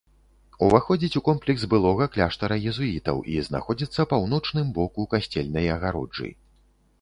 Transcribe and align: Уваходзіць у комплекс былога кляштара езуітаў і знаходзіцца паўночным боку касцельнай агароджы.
Уваходзіць 0.67 1.17
у 1.19 1.19
комплекс 1.27 1.65
былога 1.73 2.07
кляштара 2.15 2.57
езуітаў 2.71 3.21
і 3.35 3.37
знаходзіцца 3.49 4.07
паўночным 4.15 4.73
боку 4.79 5.07
касцельнай 5.13 5.71
агароджы. 5.77 6.33